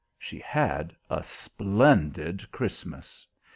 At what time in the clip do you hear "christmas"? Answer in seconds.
2.51-3.27